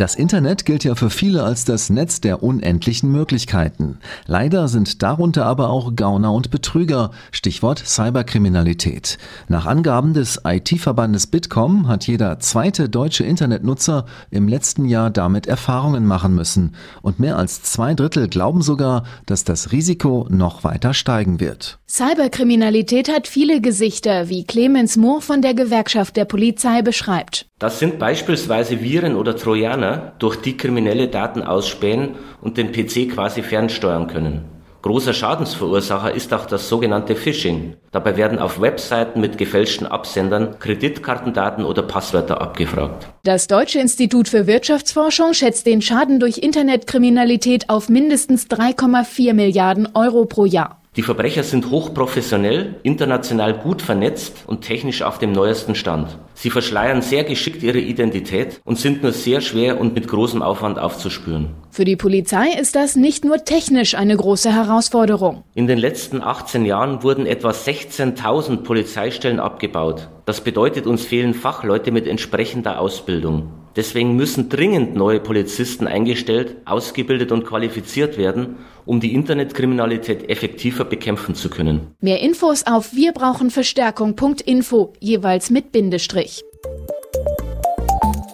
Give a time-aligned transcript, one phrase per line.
[0.00, 3.98] Das Internet gilt ja für viele als das Netz der unendlichen Möglichkeiten.
[4.24, 9.18] Leider sind darunter aber auch Gauner und Betrüger, Stichwort Cyberkriminalität.
[9.48, 16.06] Nach Angaben des IT-Verbandes Bitkom hat jeder zweite deutsche Internetnutzer im letzten Jahr damit Erfahrungen
[16.06, 16.76] machen müssen.
[17.02, 21.78] Und mehr als zwei Drittel glauben sogar, dass das Risiko noch weiter steigen wird.
[21.86, 27.50] Cyberkriminalität hat viele Gesichter, wie Clemens Mohr von der Gewerkschaft der Polizei beschreibt.
[27.58, 33.42] Das sind beispielsweise Viren oder Trojaner, durch die Kriminelle Daten ausspähen und den PC quasi
[33.42, 34.60] fernsteuern können.
[34.82, 37.76] Großer Schadensverursacher ist auch das sogenannte Phishing.
[37.92, 43.08] Dabei werden auf Webseiten mit gefälschten Absendern Kreditkartendaten oder Passwörter abgefragt.
[43.22, 50.24] Das Deutsche Institut für Wirtschaftsforschung schätzt den Schaden durch Internetkriminalität auf mindestens 3,4 Milliarden Euro
[50.24, 50.79] pro Jahr.
[50.96, 56.18] Die Verbrecher sind hochprofessionell, international gut vernetzt und technisch auf dem neuesten Stand.
[56.34, 60.80] Sie verschleiern sehr geschickt ihre Identität und sind nur sehr schwer und mit großem Aufwand
[60.80, 61.54] aufzuspüren.
[61.70, 65.44] Für die Polizei ist das nicht nur technisch eine große Herausforderung.
[65.54, 70.08] In den letzten 18 Jahren wurden etwa 16.000 Polizeistellen abgebaut.
[70.24, 73.52] Das bedeutet, uns fehlen Fachleute mit entsprechender Ausbildung.
[73.76, 81.34] Deswegen müssen dringend neue Polizisten eingestellt, ausgebildet und qualifiziert werden, um die Internetkriminalität effektiver bekämpfen
[81.34, 81.94] zu können.
[82.00, 86.42] Mehr Infos auf wirbrauchenverstärkung.info, jeweils mit Bindestrich.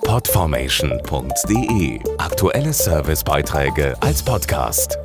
[0.04, 4.96] Podformation.de Aktuelle Servicebeiträge als Podcast.